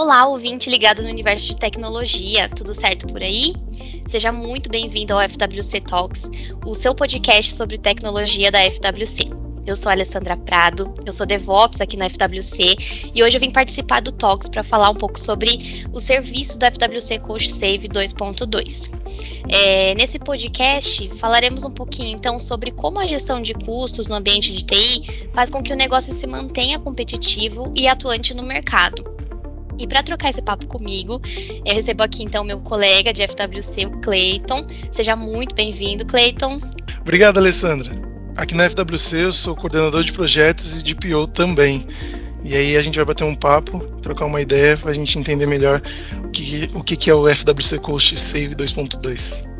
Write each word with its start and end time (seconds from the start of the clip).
Olá, 0.00 0.28
ouvinte 0.28 0.70
ligado 0.70 1.02
no 1.02 1.08
universo 1.08 1.48
de 1.48 1.56
tecnologia, 1.56 2.48
tudo 2.48 2.72
certo 2.72 3.08
por 3.08 3.20
aí? 3.20 3.52
Seja 4.06 4.30
muito 4.30 4.70
bem-vindo 4.70 5.12
ao 5.12 5.28
FWC 5.28 5.80
Talks, 5.80 6.30
o 6.64 6.72
seu 6.72 6.94
podcast 6.94 7.52
sobre 7.56 7.78
tecnologia 7.78 8.48
da 8.52 8.60
FWC. 8.60 9.24
Eu 9.66 9.74
sou 9.74 9.90
a 9.90 9.92
Alessandra 9.94 10.36
Prado, 10.36 10.94
eu 11.04 11.12
sou 11.12 11.26
DevOps 11.26 11.80
aqui 11.80 11.96
na 11.96 12.08
FWC 12.08 12.76
e 13.12 13.24
hoje 13.24 13.36
eu 13.36 13.40
vim 13.40 13.50
participar 13.50 14.00
do 14.00 14.12
Talks 14.12 14.48
para 14.48 14.62
falar 14.62 14.88
um 14.88 14.94
pouco 14.94 15.18
sobre 15.18 15.88
o 15.92 15.98
serviço 15.98 16.60
do 16.60 16.66
FWC 16.66 17.18
Coach 17.18 17.50
Save 17.50 17.88
2.2. 17.88 18.92
É, 19.48 19.96
nesse 19.96 20.20
podcast 20.20 21.08
falaremos 21.16 21.64
um 21.64 21.72
pouquinho 21.72 22.14
então 22.14 22.38
sobre 22.38 22.70
como 22.70 23.00
a 23.00 23.06
gestão 23.08 23.42
de 23.42 23.52
custos 23.52 24.06
no 24.06 24.14
ambiente 24.14 24.56
de 24.56 24.64
TI 24.64 25.28
faz 25.34 25.50
com 25.50 25.60
que 25.60 25.72
o 25.72 25.76
negócio 25.76 26.14
se 26.14 26.24
mantenha 26.28 26.78
competitivo 26.78 27.72
e 27.74 27.88
atuante 27.88 28.32
no 28.32 28.44
mercado. 28.44 29.17
E 29.78 29.86
para 29.86 30.02
trocar 30.02 30.30
esse 30.30 30.42
papo 30.42 30.66
comigo, 30.66 31.20
eu 31.64 31.74
recebo 31.74 32.02
aqui 32.02 32.22
então 32.22 32.44
meu 32.44 32.60
colega 32.60 33.12
de 33.12 33.26
FWC, 33.26 33.86
o 33.86 34.00
Clayton. 34.00 34.66
Seja 34.90 35.14
muito 35.14 35.54
bem-vindo, 35.54 36.04
Clayton. 36.04 36.60
Obrigado, 37.00 37.38
Alessandra. 37.38 37.90
Aqui 38.36 38.54
na 38.54 38.68
FWC 38.68 39.24
eu 39.24 39.32
sou 39.32 39.56
coordenador 39.56 40.02
de 40.02 40.12
projetos 40.12 40.78
e 40.78 40.82
de 40.82 40.94
PO 40.94 41.26
também. 41.26 41.86
E 42.44 42.54
aí 42.54 42.76
a 42.76 42.82
gente 42.82 42.96
vai 42.96 43.04
bater 43.04 43.24
um 43.24 43.34
papo, 43.34 43.80
trocar 44.00 44.26
uma 44.26 44.40
ideia 44.40 44.76
para 44.76 44.90
a 44.90 44.94
gente 44.94 45.18
entender 45.18 45.46
melhor 45.46 45.82
o 46.24 46.28
que, 46.30 46.70
o 46.74 46.84
que 46.84 47.10
é 47.10 47.14
o 47.14 47.28
FWC 47.28 47.78
Coast 47.80 48.16
Save 48.16 48.54
2.2. 48.54 49.57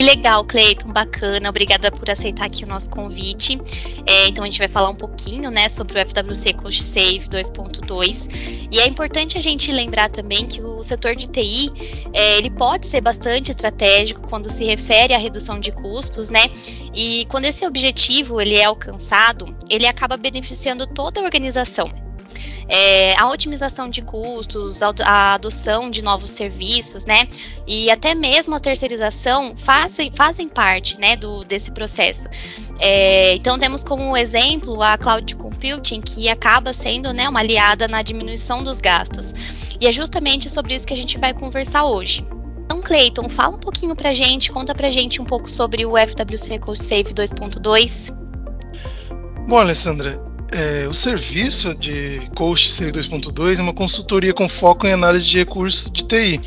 Legal, 0.00 0.46
Cleiton, 0.46 0.88
bacana. 0.88 1.50
Obrigada 1.50 1.92
por 1.92 2.08
aceitar 2.08 2.46
aqui 2.46 2.64
o 2.64 2.66
nosso 2.66 2.88
convite. 2.88 3.60
É, 4.06 4.28
então 4.28 4.42
a 4.42 4.48
gente 4.48 4.58
vai 4.58 4.66
falar 4.66 4.88
um 4.88 4.94
pouquinho, 4.94 5.50
né, 5.50 5.68
sobre 5.68 6.00
o 6.00 6.06
FWC 6.06 6.54
Coach 6.54 6.82
Save 6.82 7.28
2.2. 7.28 8.68
E 8.72 8.78
é 8.80 8.86
importante 8.86 9.36
a 9.36 9.40
gente 9.42 9.70
lembrar 9.70 10.08
também 10.08 10.46
que 10.46 10.62
o 10.62 10.82
setor 10.82 11.14
de 11.14 11.26
TI 11.26 11.70
é, 12.14 12.38
ele 12.38 12.48
pode 12.48 12.86
ser 12.86 13.02
bastante 13.02 13.50
estratégico 13.50 14.26
quando 14.26 14.48
se 14.48 14.64
refere 14.64 15.12
à 15.12 15.18
redução 15.18 15.60
de 15.60 15.70
custos, 15.70 16.30
né? 16.30 16.46
E 16.94 17.26
quando 17.26 17.44
esse 17.44 17.66
objetivo 17.66 18.40
ele 18.40 18.54
é 18.54 18.64
alcançado, 18.64 19.44
ele 19.68 19.86
acaba 19.86 20.16
beneficiando 20.16 20.86
toda 20.86 21.20
a 21.20 21.24
organização 21.24 22.09
é, 22.70 23.20
a 23.20 23.28
otimização 23.28 23.90
de 23.90 24.00
custos, 24.00 24.80
a 24.80 25.34
adoção 25.34 25.90
de 25.90 26.02
novos 26.02 26.30
serviços, 26.30 27.04
né? 27.04 27.28
E 27.66 27.90
até 27.90 28.14
mesmo 28.14 28.54
a 28.54 28.60
terceirização 28.60 29.54
fazem, 29.56 30.12
fazem 30.12 30.48
parte 30.48 30.98
né, 31.00 31.16
do, 31.16 31.44
desse 31.44 31.72
processo. 31.72 32.28
É, 32.78 33.34
então 33.34 33.58
temos 33.58 33.82
como 33.82 34.16
exemplo 34.16 34.80
a 34.80 34.96
cloud 34.96 35.34
computing, 35.34 36.00
que 36.00 36.28
acaba 36.28 36.72
sendo 36.72 37.12
né, 37.12 37.28
uma 37.28 37.40
aliada 37.40 37.88
na 37.88 38.02
diminuição 38.02 38.62
dos 38.62 38.80
gastos. 38.80 39.34
E 39.80 39.88
é 39.88 39.92
justamente 39.92 40.48
sobre 40.48 40.74
isso 40.74 40.86
que 40.86 40.94
a 40.94 40.96
gente 40.96 41.18
vai 41.18 41.34
conversar 41.34 41.84
hoje. 41.84 42.24
Então, 42.64 42.80
Clayton, 42.80 43.28
fala 43.28 43.56
um 43.56 43.60
pouquinho 43.60 43.96
pra 43.96 44.14
gente, 44.14 44.52
conta 44.52 44.72
pra 44.76 44.90
gente 44.90 45.20
um 45.20 45.24
pouco 45.24 45.50
sobre 45.50 45.84
o 45.84 45.98
FWC 45.98 46.60
Save 46.76 47.12
2.2. 47.12 48.14
Bom, 49.48 49.58
Alessandra, 49.58 50.29
é, 50.52 50.88
o 50.88 50.94
serviço 50.94 51.74
de 51.74 52.20
Coach 52.34 52.72
Save 52.72 52.92
2.2 52.92 53.58
é 53.58 53.62
uma 53.62 53.72
consultoria 53.72 54.34
com 54.34 54.48
foco 54.48 54.86
em 54.86 54.92
análise 54.92 55.26
de 55.26 55.38
recursos 55.38 55.90
de 55.90 56.04
TI. 56.04 56.40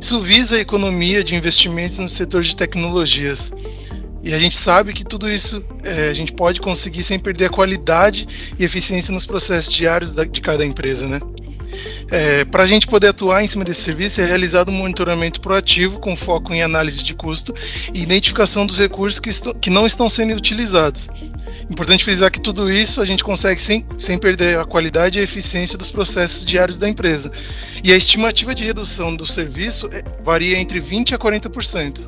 Isso 0.00 0.20
visa 0.20 0.56
a 0.56 0.60
economia 0.60 1.24
de 1.24 1.34
investimentos 1.34 1.98
no 1.98 2.08
setor 2.08 2.42
de 2.42 2.54
tecnologias. 2.56 3.52
E 4.22 4.32
a 4.32 4.38
gente 4.38 4.56
sabe 4.56 4.92
que 4.92 5.04
tudo 5.04 5.28
isso 5.28 5.64
é, 5.82 6.08
a 6.08 6.14
gente 6.14 6.32
pode 6.32 6.60
conseguir 6.60 7.02
sem 7.02 7.18
perder 7.18 7.46
a 7.46 7.50
qualidade 7.50 8.28
e 8.56 8.64
eficiência 8.64 9.12
nos 9.12 9.26
processos 9.26 9.74
diários 9.74 10.12
da, 10.14 10.24
de 10.24 10.40
cada 10.40 10.64
empresa, 10.64 11.08
né? 11.08 11.20
É, 12.10 12.44
Para 12.44 12.62
a 12.62 12.66
gente 12.66 12.86
poder 12.86 13.08
atuar 13.08 13.42
em 13.42 13.48
cima 13.48 13.64
desse 13.64 13.80
serviço, 13.80 14.20
é 14.20 14.26
realizado 14.26 14.70
um 14.70 14.74
monitoramento 14.74 15.40
proativo 15.40 15.98
com 15.98 16.14
foco 16.14 16.52
em 16.52 16.62
análise 16.62 17.02
de 17.02 17.14
custo 17.14 17.52
e 17.92 18.02
identificação 18.02 18.66
dos 18.66 18.78
recursos 18.78 19.18
que, 19.18 19.30
que 19.54 19.70
não 19.70 19.86
estão 19.86 20.08
sendo 20.08 20.34
utilizados. 20.34 21.08
Importante 21.72 22.04
frisar 22.04 22.30
que 22.30 22.38
tudo 22.38 22.70
isso 22.70 23.00
a 23.00 23.06
gente 23.06 23.24
consegue 23.24 23.58
sem, 23.58 23.82
sem 23.98 24.18
perder 24.18 24.58
a 24.58 24.64
qualidade 24.66 25.18
e 25.18 25.22
a 25.22 25.24
eficiência 25.24 25.78
dos 25.78 25.90
processos 25.90 26.44
diários 26.44 26.76
da 26.76 26.86
empresa. 26.86 27.32
E 27.82 27.90
a 27.90 27.96
estimativa 27.96 28.54
de 28.54 28.62
redução 28.62 29.16
do 29.16 29.24
serviço 29.24 29.88
é, 29.90 30.04
varia 30.22 30.58
entre 30.58 30.78
20% 30.78 31.14
a 31.14 31.18
40%. 31.18 32.04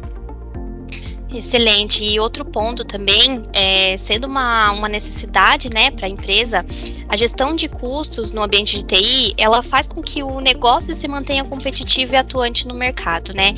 Excelente. 1.35 2.05
E 2.05 2.21
outro 2.21 2.45
ponto 2.45 2.85
também, 2.85 3.43
é, 3.53 3.97
sendo 3.97 4.27
uma, 4.27 4.71
uma 4.71 4.89
necessidade 4.89 5.69
né, 5.69 5.91
para 5.91 6.07
a 6.07 6.09
empresa, 6.09 6.65
a 7.09 7.17
gestão 7.17 7.57
de 7.57 7.69
custos 7.69 8.33
no 8.33 8.43
ambiente 8.43 8.79
de 8.79 8.85
TI, 8.85 9.35
ela 9.37 9.61
faz 9.63 9.89
com 9.89 10.01
que 10.01 10.23
o 10.23 10.41
negócio 10.41 10.95
se 10.95 11.09
mantenha 11.09 11.45
competitivo 11.45 12.15
e 12.15 12.17
atuante 12.17 12.69
no 12.69 12.75
mercado, 12.75 13.33
né? 13.35 13.53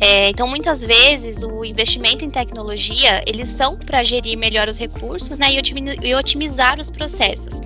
É, 0.00 0.30
então, 0.30 0.48
muitas 0.48 0.82
vezes, 0.82 1.42
o 1.42 1.64
investimento 1.64 2.24
em 2.24 2.30
tecnologia, 2.30 3.22
eles 3.26 3.48
são 3.48 3.76
para 3.76 4.02
gerir 4.02 4.38
melhor 4.38 4.68
os 4.68 4.78
recursos 4.78 5.38
né, 5.38 5.48
e 6.02 6.14
otimizar 6.14 6.80
os 6.80 6.90
processos. 6.90 7.60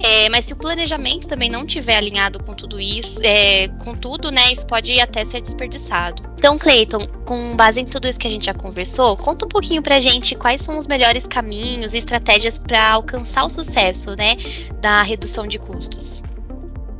É, 0.00 0.28
mas 0.28 0.44
se 0.44 0.52
o 0.52 0.56
planejamento 0.56 1.26
também 1.26 1.50
não 1.50 1.66
tiver 1.66 1.96
alinhado 1.96 2.42
com 2.42 2.54
tudo 2.54 2.78
isso, 2.80 3.20
é, 3.24 3.68
com 3.84 3.94
tudo, 3.94 4.30
né, 4.30 4.52
isso 4.52 4.66
pode 4.66 4.98
até 5.00 5.24
ser 5.24 5.40
desperdiçado. 5.40 6.22
Então, 6.36 6.56
Cleiton, 6.56 7.06
com 7.26 7.56
base 7.56 7.80
em 7.80 7.84
tudo 7.84 8.06
isso 8.06 8.18
que 8.18 8.26
a 8.26 8.30
gente 8.30 8.46
já 8.46 8.54
conversou, 8.54 9.16
conta 9.16 9.44
um 9.44 9.48
pouquinho 9.48 9.82
pra 9.82 9.98
gente 9.98 10.36
quais 10.36 10.60
são 10.60 10.78
os 10.78 10.86
melhores 10.86 11.26
caminhos 11.26 11.94
e 11.94 11.98
estratégias 11.98 12.58
para 12.58 12.92
alcançar 12.92 13.44
o 13.44 13.48
sucesso, 13.48 14.14
né, 14.16 14.36
da 14.80 15.02
redução 15.02 15.46
de 15.46 15.58
custos. 15.58 16.22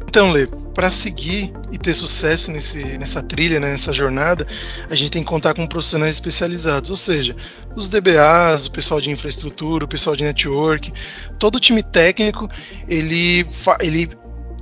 Então, 0.08 0.32
Lê, 0.32 0.48
para 0.78 0.92
seguir 0.92 1.52
e 1.72 1.76
ter 1.76 1.92
sucesso 1.92 2.52
nesse, 2.52 2.96
nessa 2.98 3.20
trilha, 3.20 3.58
né, 3.58 3.72
nessa 3.72 3.92
jornada, 3.92 4.46
a 4.88 4.94
gente 4.94 5.10
tem 5.10 5.24
que 5.24 5.28
contar 5.28 5.52
com 5.52 5.66
profissionais 5.66 6.12
especializados, 6.12 6.88
ou 6.88 6.94
seja, 6.94 7.34
os 7.74 7.88
DBAs, 7.88 8.66
o 8.66 8.70
pessoal 8.70 9.00
de 9.00 9.10
infraestrutura, 9.10 9.84
o 9.84 9.88
pessoal 9.88 10.14
de 10.14 10.22
network, 10.22 10.92
todo 11.36 11.56
o 11.56 11.60
time 11.60 11.82
técnico, 11.82 12.48
ele, 12.88 13.44
ele 13.80 14.08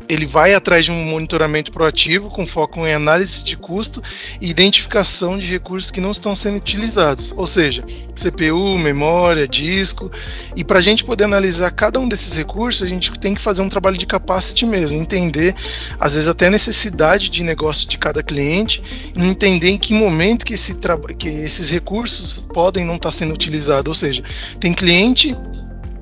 ele 0.09 0.27
vai 0.27 0.55
atrás 0.55 0.85
de 0.85 0.91
um 0.91 1.05
monitoramento 1.07 1.73
proativo 1.73 2.31
com 2.31 2.47
foco 2.47 2.87
em 2.87 2.95
análise 2.95 3.43
de 3.45 3.57
custo 3.57 4.03
e 4.41 4.49
identificação 4.49 5.39
de 5.39 5.47
recursos 5.47 5.91
que 5.91 6.01
não 6.01 6.13
estão 6.13 6.35
sendo 6.37 6.57
utilizados, 6.57 7.33
ou 7.37 7.47
seja, 7.47 7.85
CPU, 8.15 8.79
memória, 8.79 9.47
disco. 9.47 10.11
E 10.55 10.65
para 10.65 10.79
a 10.79 10.83
gente 10.83 11.05
poder 11.05 11.25
analisar 11.25 11.71
cada 11.71 12.01
um 12.01 12.09
desses 12.09 12.35
recursos, 12.35 12.83
a 12.83 12.87
gente 12.87 13.11
tem 13.19 13.35
que 13.35 13.41
fazer 13.41 13.63
um 13.63 13.69
trabalho 13.69 13.99
de 13.99 14.07
capacity 14.07 14.65
mesmo, 14.67 14.99
entender, 14.99 15.55
às 15.99 16.15
vezes 16.15 16.29
até 16.29 16.47
a 16.47 16.51
necessidade 16.51 17.29
de 17.29 17.43
negócio 17.43 17.89
de 17.89 17.99
cada 17.99 18.23
cliente, 18.23 18.83
entender 19.17 19.71
em 19.71 19.79
que 19.79 19.95
momento 19.95 20.45
que, 20.45 20.55
esse 20.55 20.79
que 21.19 21.29
esses 21.29 21.71
recursos 21.71 22.47
podem 22.53 22.85
não 22.85 22.97
estar 22.97 23.13
sendo 23.13 23.35
utilizados. 23.35 23.89
Ou 23.89 23.95
seja, 23.95 24.23
tem 24.59 24.73
cliente 24.73 25.37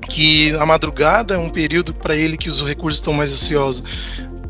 que 0.09 0.53
a 0.55 0.65
madrugada 0.65 1.35
é 1.35 1.37
um 1.37 1.49
período 1.49 1.93
para 1.93 2.15
ele 2.15 2.37
que 2.37 2.49
os 2.49 2.61
recursos 2.61 2.99
estão 2.99 3.13
mais 3.13 3.33
ociosos. 3.33 3.83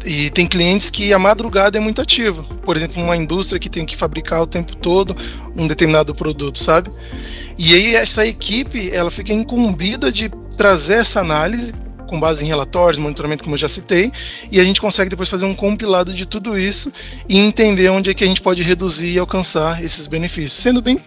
E 0.05 0.29
tem 0.29 0.45
clientes 0.45 0.91
que 0.91 1.11
a 1.13 1.17
madrugada 1.17 1.77
é 1.77 1.81
muito 1.81 1.99
ativa. 1.99 2.43
Por 2.63 2.77
exemplo, 2.77 3.01
uma 3.01 3.17
indústria 3.17 3.59
que 3.59 3.69
tem 3.69 3.85
que 3.85 3.97
fabricar 3.97 4.41
o 4.41 4.47
tempo 4.47 4.75
todo 4.75 5.15
um 5.55 5.67
determinado 5.67 6.13
produto, 6.13 6.59
sabe? 6.59 6.91
E 7.57 7.73
aí 7.73 7.95
essa 7.95 8.25
equipe, 8.25 8.91
ela 8.91 9.09
fica 9.09 9.33
incumbida 9.33 10.11
de 10.11 10.29
trazer 10.57 10.95
essa 10.95 11.21
análise 11.21 11.73
com 12.05 12.19
base 12.19 12.45
em 12.45 12.47
relatórios, 12.47 13.01
monitoramento, 13.01 13.43
como 13.43 13.55
eu 13.55 13.59
já 13.59 13.67
citei, 13.67 14.11
e 14.51 14.59
a 14.59 14.63
gente 14.63 14.79
consegue 14.79 15.09
depois 15.09 15.27
fazer 15.27 15.45
um 15.45 15.55
compilado 15.55 16.13
de 16.13 16.25
tudo 16.25 16.57
isso 16.57 16.93
e 17.27 17.39
entender 17.39 17.89
onde 17.89 18.11
é 18.11 18.13
que 18.13 18.23
a 18.23 18.27
gente 18.27 18.41
pode 18.41 18.61
reduzir 18.61 19.11
e 19.11 19.17
alcançar 19.17 19.83
esses 19.83 20.05
benefícios, 20.05 20.61
sendo 20.61 20.83
bem 20.83 20.99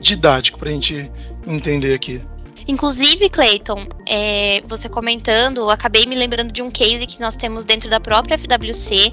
didático 0.00 0.56
para 0.56 0.70
a 0.70 0.72
gente 0.72 1.10
entender 1.48 1.94
aqui. 1.94 2.22
Inclusive, 2.68 3.30
Clayton, 3.30 3.84
é, 4.04 4.60
você 4.66 4.88
comentando, 4.88 5.70
acabei 5.70 6.04
me 6.04 6.16
lembrando 6.16 6.52
de 6.52 6.62
um 6.62 6.70
case 6.70 7.06
que 7.06 7.20
nós 7.20 7.36
temos 7.36 7.64
dentro 7.64 7.88
da 7.88 8.00
própria 8.00 8.36
FWC. 8.36 9.12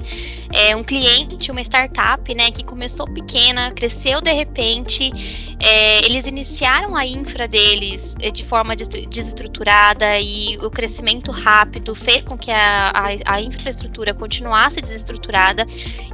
É 0.52 0.76
um 0.76 0.84
cliente, 0.84 1.52
uma 1.52 1.62
startup, 1.62 2.34
né, 2.34 2.50
que 2.50 2.64
começou 2.64 3.08
pequena, 3.08 3.72
cresceu 3.72 4.22
de 4.22 4.32
repente. 4.32 5.12
É, 5.60 6.06
eles 6.06 6.26
iniciaram 6.26 6.96
a 6.96 7.06
infra 7.06 7.48
deles 7.48 8.16
é, 8.22 8.32
de 8.32 8.44
forma 8.44 8.76
desestruturada 8.76 10.20
e 10.20 10.58
o 10.58 10.72
crescimento 10.72 11.32
rápido 11.32 11.94
fez 11.94 12.24
com 12.24 12.36
que 12.36 12.50
a, 12.50 12.92
a, 12.92 13.36
a 13.36 13.42
infraestrutura 13.42 14.16
continuasse 14.16 14.82
desestruturada. 14.82 15.66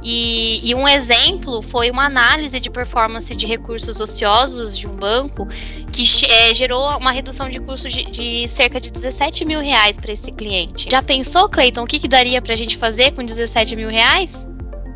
E, 0.02 0.68
e 0.70 0.74
um 0.74 0.86
exemplo 0.86 1.62
foi 1.62 1.90
uma 1.90 2.04
análise 2.04 2.60
de 2.60 2.68
performance 2.68 3.34
de 3.34 3.46
recursos 3.46 3.98
ociosos 3.98 4.76
de 4.76 4.86
um 4.86 4.94
banco 4.94 5.48
que 5.90 6.04
é, 6.30 6.54
gerou 6.54 6.96
uma 6.98 7.12
redução 7.12 7.29
redução 7.30 7.48
de 7.48 7.60
custo 7.60 7.88
de, 7.88 8.04
de 8.10 8.48
cerca 8.48 8.80
de 8.80 8.90
17 8.90 9.44
mil 9.44 9.60
reais 9.60 9.96
para 9.98 10.12
esse 10.12 10.32
cliente. 10.32 10.88
Já 10.90 11.00
pensou, 11.00 11.48
Cleiton, 11.48 11.84
o 11.84 11.86
que, 11.86 12.00
que 12.00 12.08
daria 12.08 12.42
para 12.42 12.52
a 12.52 12.56
gente 12.56 12.76
fazer 12.76 13.12
com 13.12 13.24
17 13.24 13.76
mil 13.76 13.88
reais? 13.88 14.46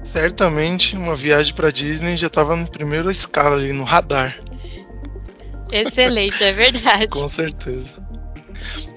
Certamente 0.02 0.96
uma 0.96 1.14
viagem 1.14 1.54
para 1.54 1.70
Disney 1.70 2.16
já 2.16 2.26
estava 2.26 2.56
no 2.56 2.66
primeiro 2.66 3.10
escala 3.10 3.56
ali 3.56 3.72
no 3.72 3.84
radar. 3.84 4.36
Excelente, 5.72 6.42
é 6.42 6.52
verdade. 6.52 7.06
com 7.08 7.28
certeza. 7.28 8.04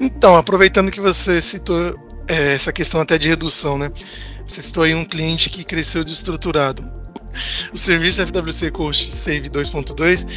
Então, 0.01 0.35
aproveitando 0.35 0.91
que 0.91 0.99
você 0.99 1.39
citou 1.39 1.77
é, 2.27 2.53
essa 2.53 2.73
questão 2.73 2.99
até 3.01 3.17
de 3.17 3.29
redução, 3.29 3.77
né? 3.77 3.91
Você 4.47 4.61
citou 4.61 4.83
aí 4.83 4.95
um 4.95 5.05
cliente 5.05 5.49
que 5.49 5.63
cresceu 5.63 6.03
desestruturado 6.03 6.96
o 7.73 7.77
serviço 7.77 8.25
FWC 8.25 8.71
Coach 8.71 9.11
Save 9.11 9.49
2.2, 9.49 10.27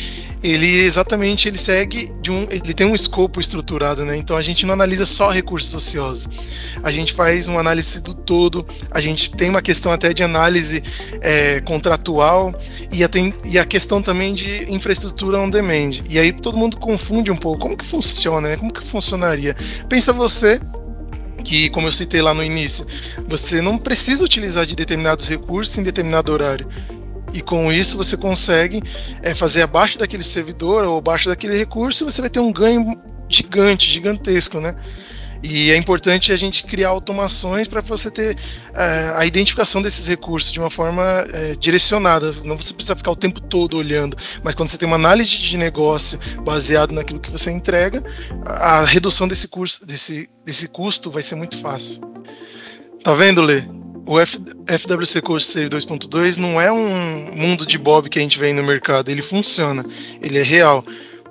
ele 0.42 0.80
exatamente 0.80 1.48
ele 1.48 1.58
segue 1.58 2.12
de 2.20 2.30
um, 2.30 2.46
ele 2.50 2.74
tem 2.74 2.86
um 2.86 2.94
escopo 2.94 3.40
estruturado, 3.40 4.04
né? 4.04 4.16
Então 4.16 4.36
a 4.36 4.42
gente 4.42 4.64
não 4.66 4.74
analisa 4.74 5.06
só 5.06 5.30
recursos 5.30 5.74
ociosos, 5.74 6.28
a 6.82 6.90
gente 6.90 7.12
faz 7.12 7.46
uma 7.48 7.60
análise 7.60 8.00
do 8.00 8.14
todo, 8.14 8.66
a 8.90 9.00
gente 9.00 9.30
tem 9.32 9.50
uma 9.50 9.62
questão 9.62 9.92
até 9.92 10.12
de 10.12 10.22
análise 10.22 10.82
é, 11.20 11.60
contratual 11.60 12.54
e 12.92 13.04
a, 13.04 13.08
tem, 13.08 13.34
e 13.44 13.58
a 13.58 13.64
questão 13.64 14.02
também 14.02 14.34
de 14.34 14.72
infraestrutura 14.72 15.38
on 15.38 15.50
demand. 15.50 16.02
E 16.08 16.18
aí 16.18 16.32
todo 16.32 16.56
mundo 16.56 16.76
confunde 16.76 17.30
um 17.30 17.36
pouco 17.36 17.60
como 17.60 17.76
que 17.76 17.84
funciona, 17.84 18.48
né? 18.48 18.56
Como 18.56 18.72
que 18.72 18.84
funcionaria? 18.84 19.54
Pensa 19.88 20.12
você 20.12 20.60
que, 21.50 21.68
como 21.68 21.88
eu 21.88 21.92
citei 21.92 22.22
lá 22.22 22.32
no 22.32 22.44
início, 22.44 22.86
você 23.26 23.60
não 23.60 23.76
precisa 23.76 24.24
utilizar 24.24 24.64
de 24.64 24.76
determinados 24.76 25.28
recursos 25.28 25.76
em 25.76 25.82
determinado 25.82 26.32
horário. 26.32 26.68
E 27.34 27.40
com 27.40 27.72
isso 27.72 27.96
você 27.96 28.16
consegue 28.16 28.80
é, 29.20 29.34
fazer 29.34 29.62
abaixo 29.62 29.98
daquele 29.98 30.22
servidor 30.22 30.84
ou 30.84 30.98
abaixo 30.98 31.28
daquele 31.28 31.58
recurso 31.58 32.04
e 32.04 32.06
você 32.06 32.20
vai 32.20 32.30
ter 32.30 32.38
um 32.38 32.52
ganho 32.52 32.84
gigante, 33.28 33.90
gigantesco, 33.90 34.60
né? 34.60 34.76
E 35.42 35.70
é 35.70 35.76
importante 35.76 36.32
a 36.32 36.36
gente 36.36 36.64
criar 36.64 36.90
automações 36.90 37.66
para 37.66 37.80
você 37.80 38.10
ter 38.10 38.36
é, 38.74 39.14
a 39.16 39.24
identificação 39.24 39.80
desses 39.80 40.06
recursos 40.06 40.52
de 40.52 40.58
uma 40.58 40.70
forma 40.70 41.02
é, 41.32 41.54
direcionada. 41.56 42.32
Não 42.44 42.56
você 42.56 42.74
precisa 42.74 42.94
ficar 42.94 43.10
o 43.10 43.16
tempo 43.16 43.40
todo 43.40 43.76
olhando, 43.78 44.16
mas 44.44 44.54
quando 44.54 44.68
você 44.68 44.76
tem 44.76 44.86
uma 44.86 44.96
análise 44.96 45.30
de 45.30 45.56
negócio 45.56 46.18
baseado 46.44 46.92
naquilo 46.92 47.20
que 47.20 47.30
você 47.30 47.50
entrega, 47.50 48.04
a 48.44 48.84
redução 48.84 49.26
desse, 49.26 49.48
curso, 49.48 49.86
desse, 49.86 50.28
desse 50.44 50.68
custo 50.68 51.10
vai 51.10 51.22
ser 51.22 51.36
muito 51.36 51.58
fácil. 51.58 52.02
Tá 53.02 53.14
vendo, 53.14 53.40
Lê? 53.40 53.64
O 54.06 54.18
F, 54.18 54.38
FWC 54.66 55.22
Coach 55.22 55.44
Save 55.44 55.68
2.2 55.68 56.36
não 56.36 56.60
é 56.60 56.70
um 56.72 57.36
mundo 57.36 57.64
de 57.64 57.78
Bob 57.78 58.08
que 58.08 58.18
a 58.18 58.22
gente 58.22 58.38
vê 58.38 58.52
no 58.52 58.62
mercado, 58.62 59.08
ele 59.08 59.22
funciona, 59.22 59.84
ele 60.20 60.38
é 60.38 60.42
real. 60.42 60.84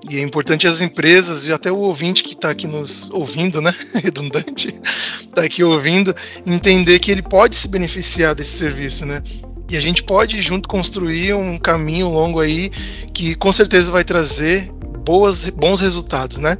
E 0.08 0.18
é 0.18 0.22
importante 0.22 0.68
as 0.68 0.82
empresas 0.82 1.48
e 1.48 1.52
até 1.52 1.72
o 1.72 1.78
ouvinte 1.78 2.24
que 2.24 2.34
está 2.34 2.52
aqui 2.52 2.68
nos 2.68 3.10
ouvindo, 3.12 3.62
né? 3.62 3.74
Redundante, 3.96 4.74
está 5.22 5.44
aqui 5.44 5.64
ouvindo, 5.64 6.16
entender 6.46 7.00
que 7.00 7.12
ele 7.12 7.22
pode 7.22 7.56
se 7.56 7.68
beneficiar 7.68 8.34
desse 8.34 8.58
serviço, 8.58 9.06
né? 9.06 9.22
E 9.70 9.78
a 9.78 9.80
gente 9.80 10.04
pode 10.04 10.42
junto 10.42 10.68
construir 10.68 11.34
um 11.34 11.58
caminho 11.58 12.10
longo 12.10 12.40
aí 12.40 12.70
que 13.14 13.36
com 13.36 13.52
certeza 13.52 13.92
vai 13.92 14.04
trazer 14.04 14.72
boas, 15.06 15.50
bons 15.50 15.82
resultados, 15.82 16.38
né? 16.38 16.58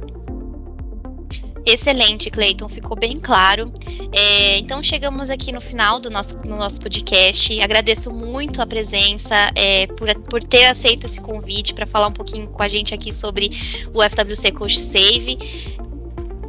Excelente, 1.72 2.30
Cleiton, 2.30 2.68
ficou 2.68 2.96
bem 2.96 3.16
claro. 3.16 3.72
É, 4.12 4.58
então 4.58 4.82
chegamos 4.82 5.30
aqui 5.30 5.52
no 5.52 5.60
final 5.60 6.00
do 6.00 6.10
nosso, 6.10 6.40
no 6.44 6.56
nosso 6.56 6.80
podcast. 6.80 7.60
Agradeço 7.60 8.12
muito 8.12 8.60
a 8.60 8.66
presença, 8.66 9.34
é, 9.54 9.86
por, 9.86 10.12
por 10.22 10.42
ter 10.42 10.64
aceito 10.66 11.06
esse 11.06 11.20
convite 11.20 11.72
para 11.72 11.86
falar 11.86 12.08
um 12.08 12.12
pouquinho 12.12 12.48
com 12.48 12.60
a 12.60 12.66
gente 12.66 12.92
aqui 12.92 13.12
sobre 13.12 13.50
o 13.94 14.02
FWC 14.02 14.50
Coach 14.50 14.80
Save. 14.80 15.38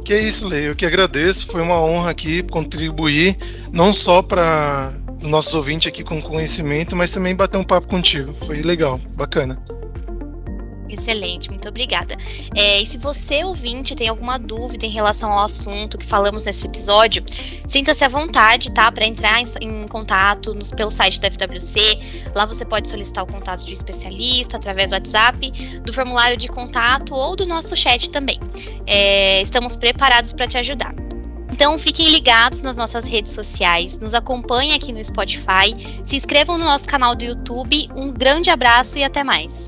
Que 0.04 0.18
isso, 0.18 0.48
Lei. 0.48 0.68
Eu 0.68 0.74
que 0.74 0.84
agradeço. 0.84 1.46
Foi 1.46 1.62
uma 1.62 1.80
honra 1.80 2.10
aqui 2.10 2.42
contribuir, 2.42 3.36
não 3.72 3.94
só 3.94 4.22
para 4.22 4.92
nossos 5.22 5.54
ouvintes 5.54 5.86
aqui 5.86 6.02
com 6.02 6.20
conhecimento, 6.20 6.96
mas 6.96 7.12
também 7.12 7.36
bater 7.36 7.58
um 7.58 7.64
papo 7.64 7.86
contigo. 7.86 8.34
Foi 8.44 8.60
legal, 8.60 9.00
bacana. 9.14 9.56
Excelente, 10.92 11.48
muito 11.48 11.66
obrigada. 11.66 12.14
É, 12.54 12.82
e 12.82 12.86
se 12.86 12.98
você, 12.98 13.42
ouvinte, 13.44 13.94
tem 13.94 14.08
alguma 14.08 14.38
dúvida 14.38 14.84
em 14.84 14.90
relação 14.90 15.32
ao 15.32 15.44
assunto 15.44 15.96
que 15.96 16.04
falamos 16.04 16.44
nesse 16.44 16.66
episódio, 16.66 17.24
sinta-se 17.66 18.04
à 18.04 18.08
vontade, 18.08 18.70
tá? 18.72 18.92
Para 18.92 19.06
entrar 19.06 19.40
em, 19.40 19.44
em 19.62 19.88
contato 19.88 20.52
nos, 20.52 20.70
pelo 20.70 20.90
site 20.90 21.18
da 21.18 21.30
FWC. 21.30 21.80
Lá 22.34 22.44
você 22.44 22.66
pode 22.66 22.90
solicitar 22.90 23.24
o 23.24 23.26
contato 23.26 23.64
de 23.64 23.70
um 23.70 23.72
especialista 23.72 24.58
através 24.58 24.90
do 24.90 24.92
WhatsApp, 24.92 25.50
do 25.80 25.92
formulário 25.94 26.36
de 26.36 26.48
contato 26.48 27.14
ou 27.14 27.34
do 27.34 27.46
nosso 27.46 27.74
chat 27.74 28.10
também. 28.10 28.38
É, 28.86 29.40
estamos 29.40 29.76
preparados 29.76 30.34
para 30.34 30.46
te 30.46 30.58
ajudar. 30.58 30.94
Então 31.52 31.78
fiquem 31.78 32.10
ligados 32.10 32.62
nas 32.62 32.74
nossas 32.74 33.06
redes 33.06 33.32
sociais, 33.32 33.98
nos 33.98 34.14
acompanhem 34.14 34.74
aqui 34.74 34.92
no 34.92 35.04
Spotify, 35.04 35.74
se 36.04 36.16
inscrevam 36.16 36.58
no 36.58 36.64
nosso 36.64 36.88
canal 36.88 37.14
do 37.14 37.24
YouTube. 37.24 37.88
Um 37.94 38.10
grande 38.10 38.50
abraço 38.50 38.98
e 38.98 39.04
até 39.04 39.22
mais. 39.22 39.61